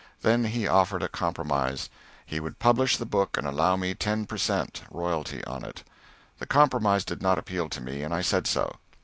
[0.23, 1.87] Then he offered a compromise:
[2.25, 4.81] he would publish the book and allow me ten per cent.
[4.89, 5.83] royalty on it.
[6.39, 8.77] The compromise did not appeal to me, and I said so.